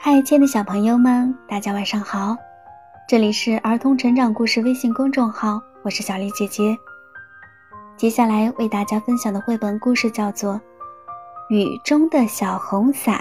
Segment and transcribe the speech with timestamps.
[0.00, 2.36] 嗨，亲爱的小朋友们，大家晚上好！
[3.08, 6.78] 这里是儿童成长故事微信公众号，我是小丽姐姐。
[7.96, 10.54] 接下来为大家分享的绘本故事叫做
[11.50, 13.16] 《雨中的小红伞》。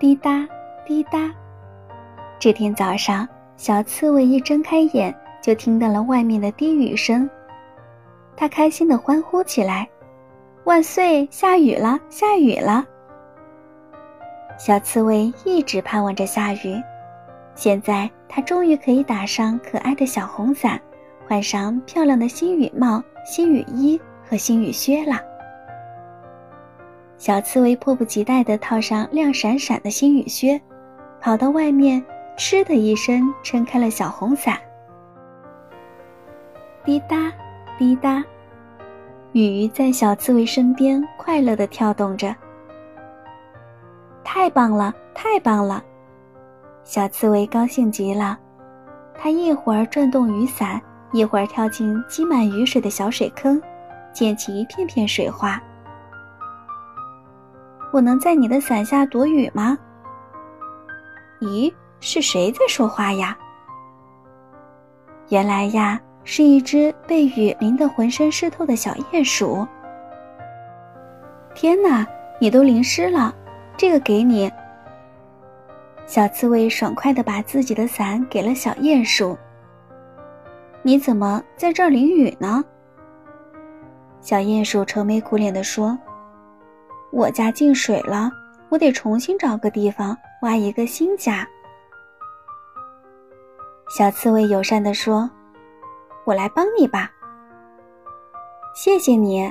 [0.00, 0.48] 滴答
[0.84, 1.32] 滴答，
[2.40, 3.26] 这天早上，
[3.56, 7.30] 小刺猬一睁开眼，就听到了外面的滴雨声。
[8.36, 9.88] 他开心的欢呼起来
[10.64, 11.26] ：“万岁！
[11.30, 12.84] 下雨了，下雨了！”
[14.58, 16.82] 小刺猬一直盼望着下雨，
[17.54, 20.80] 现在它终于可以打上可爱的小红伞，
[21.26, 25.20] 换上漂亮的新雨帽、新雨衣和新雨靴了。
[27.16, 30.60] 小刺猬迫不及待地套上亮闪闪的新雨靴，
[31.20, 32.04] 跑到外面，
[32.36, 34.58] 嗤的一声撑开了小红伞。
[36.84, 37.32] 滴答。
[37.78, 38.24] 滴答，
[39.32, 42.34] 雨在小刺猬身边快乐地跳动着。
[44.24, 45.84] 太棒了，太棒了！
[46.84, 48.38] 小刺猬高兴极了，
[49.14, 50.80] 它一会儿转动雨伞，
[51.12, 53.60] 一会儿跳进积满雨水的小水坑，
[54.10, 55.60] 溅起一片片水花。
[57.92, 59.76] 我能在你的伞下躲雨吗？
[61.40, 61.70] 咦，
[62.00, 63.36] 是谁在说话呀？
[65.28, 66.00] 原来呀。
[66.28, 69.64] 是一只被雨淋得浑身湿透的小鼹鼠。
[71.54, 72.04] 天哪，
[72.40, 73.32] 你都淋湿了，
[73.76, 74.50] 这个给你。
[76.04, 79.38] 小刺猬爽快地把自己的伞给了小鼹鼠。
[80.82, 82.62] 你怎么在这儿淋雨呢？
[84.20, 85.96] 小鼹鼠愁眉苦脸地说
[87.12, 88.28] ：“我家进水了，
[88.68, 91.46] 我得重新找个地方挖一个新家。”
[93.96, 95.30] 小刺猬友善地说。
[96.26, 97.08] 我来帮你吧。
[98.74, 99.50] 谢谢你，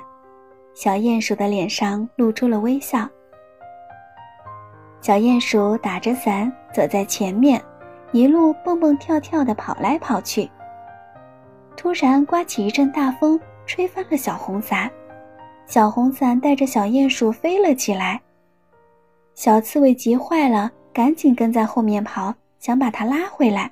[0.74, 3.08] 小鼹鼠的脸上露出了微笑。
[5.00, 7.64] 小鼹鼠打着伞走在前面，
[8.12, 10.52] 一路蹦蹦跳跳的跑来跑去。
[11.78, 14.92] 突然刮起一阵大风，吹翻了小红伞，
[15.66, 18.22] 小红伞带着小鼹鼠飞了起来。
[19.34, 23.72] 小刺猬急坏了，赶紧跟在后面跑，想把它拉回来。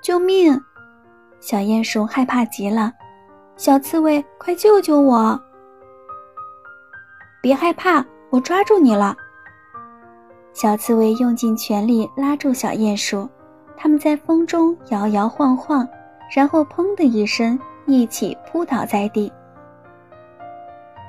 [0.00, 0.56] 救命！
[1.44, 2.90] 小鼹鼠害怕极了，
[3.54, 5.38] 小刺猬，快救救我！
[7.42, 9.14] 别害怕，我抓住你了。
[10.54, 13.28] 小刺猬用尽全力拉住小鼹鼠，
[13.76, 15.86] 他们在风中摇摇晃晃，
[16.34, 19.30] 然后砰的一声，一起扑倒在地。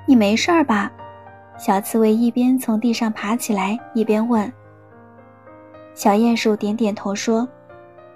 [0.05, 0.91] 你没事吧？
[1.57, 4.51] 小刺猬一边从地上爬起来，一边问。
[5.93, 7.47] 小鼹鼠点点头说：“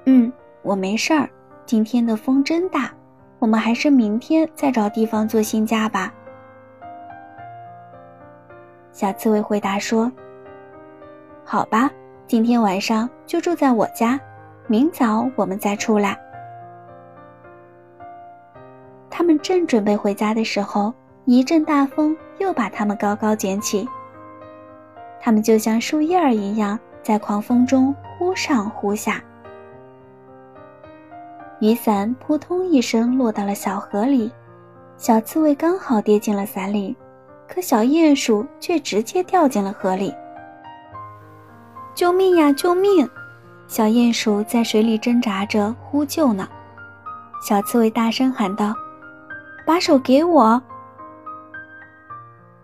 [0.03, 0.29] 嗯，
[0.63, 1.29] 我没事儿。”
[1.69, 2.91] 今天的风真大，
[3.37, 6.11] 我们还是明天再找地方做新家吧。
[8.91, 10.11] 小刺猬回答说
[11.45, 11.87] ：“好吧，
[12.25, 14.19] 今天晚上就住在我家，
[14.65, 16.17] 明早我们再出来。”
[19.07, 20.91] 他们正准备回家的时候，
[21.25, 23.87] 一阵大风又把他们高高卷起。
[25.21, 29.21] 他们就像树叶儿一样，在狂风中忽上忽下。
[31.59, 34.31] 雨伞扑通一声落到了小河里，
[34.97, 36.95] 小刺猬刚好跌进了伞里，
[37.49, 40.13] 可小鼹鼠却直接掉进了河里。
[41.93, 42.53] 救命呀！
[42.53, 43.09] 救命！
[43.67, 46.47] 小鼹鼠在水里挣扎着呼救呢。
[47.45, 48.73] 小刺猬大声喊道
[49.67, 50.61] ：“把手给我！”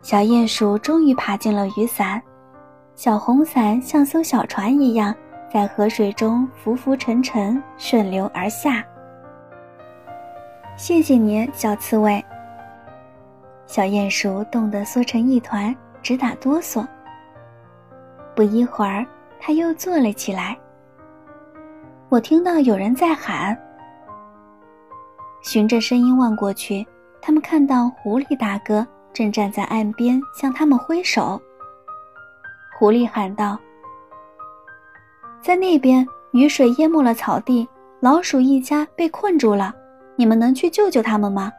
[0.02, 2.22] 小鼹鼠终于爬进了雨伞，
[2.96, 5.14] 小红伞像艘小船一样。
[5.52, 8.84] 在河水中浮浮沉沉，顺流而下。
[10.76, 12.24] 谢谢你，小刺猬。
[13.66, 16.86] 小鼹鼠冻得缩成一团，直打哆嗦。
[18.36, 19.06] 不一会儿，
[19.40, 20.58] 它又坐了起来。
[22.10, 23.58] 我听到有人在喊。
[25.42, 26.86] 循着声音望过去，
[27.22, 31.42] 他们看到狐狸大哥正站在岸边向他们挥手。
[32.78, 33.58] 狐狸喊道。
[35.46, 37.70] 在那边，雨水淹没了草地，
[38.00, 39.72] 老鼠一家被困住了。
[40.16, 41.54] 你们能去救救他们吗？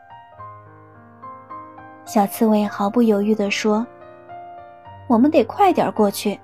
[2.05, 3.87] 小刺猬毫不犹豫地说
[5.09, 6.37] ：“我们得快点过去。”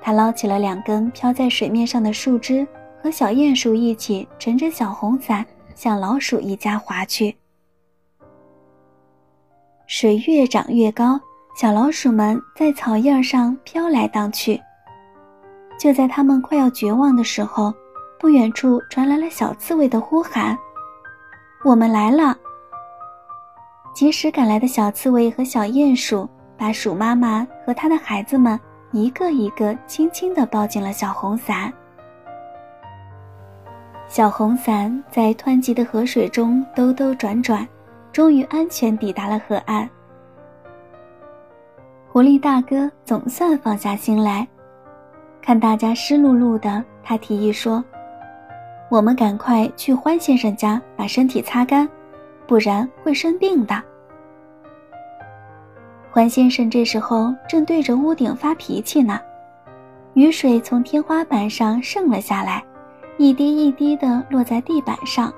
[0.00, 2.64] 他捞起了两根飘在水面上的树枝，
[3.02, 5.44] 和小鼹鼠一起乘着小红伞
[5.74, 7.36] 向老鼠一家划去。
[9.88, 11.18] 水越涨越高，
[11.60, 14.62] 小老鼠们在草叶上飘来荡去。
[15.78, 17.72] 就在他们快要绝望的时候，
[18.18, 20.58] 不远处传来了小刺猬的呼喊
[21.64, 22.36] ：“我们来了！
[23.94, 28.58] 及时赶来的小刺猬和小鼹鼠把鼠妈妈和它的孩子们
[28.92, 31.72] 一个一个轻轻地抱进了小红伞。
[34.08, 37.66] 小红伞在湍急的河水中兜兜转转，
[38.10, 39.88] 终于安全抵达了河岸。
[42.10, 44.48] 狐狸大哥总算放下心来，
[45.48, 47.82] 看大家湿漉漉的，他提议说
[48.92, 51.88] ：“我们赶快去欢先生家把身体擦干，
[52.46, 53.82] 不然会生病的。”
[56.12, 59.18] 欢先生这时候正对着屋顶发脾气呢，
[60.12, 62.62] 雨水从天花板上渗了下来。
[63.16, 65.32] 一滴一滴的落在地板上。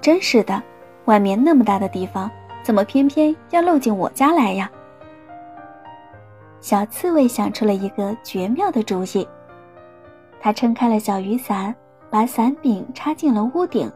[0.00, 0.62] 真是的，
[1.06, 2.30] 外面那么大的地方，
[2.62, 4.70] 怎么偏偏要漏进我家来呀？
[6.64, 9.28] 小刺猬想出了一个绝妙的主意，
[10.40, 11.76] 它撑开了小雨伞，
[12.08, 13.92] 把伞柄插进了屋顶，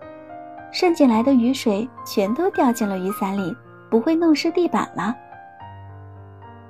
[0.70, 3.56] 渗进来的雨水全都掉进了雨伞里，
[3.88, 5.16] 不会弄湿地板了。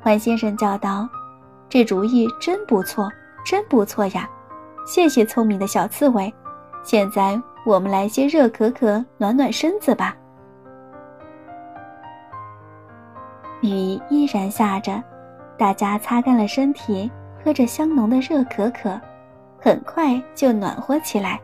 [0.05, 1.09] 獾先生叫道
[1.69, 3.11] ：“这主意真不错，
[3.44, 4.31] 真不错呀！”
[4.87, 6.33] 谢谢聪明的小刺猬，
[6.85, 7.37] 现在
[7.67, 10.17] 我们来些热可可暖暖身子吧。
[13.62, 15.03] 雨依然下着，
[15.58, 17.10] 大家擦干了身体，
[17.44, 18.99] 喝着香浓的热可可，
[19.60, 21.40] 很快就暖和起来。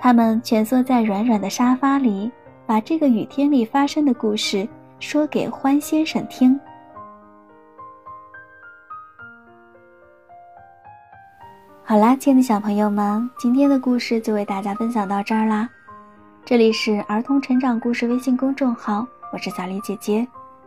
[0.00, 2.30] 他们蜷缩在软软的沙发里，
[2.66, 4.66] 把这个雨天里发生的故事
[5.00, 6.58] 说给欢先生听。
[11.82, 15.68] 好啦，亲爱的小朋友们，今天的故事就为大家分享到这儿啦。
[16.44, 20.26] 这里是儿童成长故事微信公众号，我是小丽姐姐，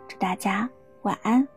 [0.10, 0.70] 祝大家
[1.04, 1.48] 晚安。